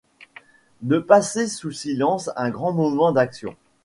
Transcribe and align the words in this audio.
De 0.81 0.97
passer 0.97 1.47
sous 1.47 1.71
silence 1.71 2.31
un 2.35 2.49
grand 2.49 2.73
moment 2.73 3.11
d’action. 3.11 3.55